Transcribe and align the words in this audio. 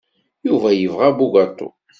Yuba 0.47 0.69
yebɣa 0.73 1.05
abugaṭu. 1.09 1.69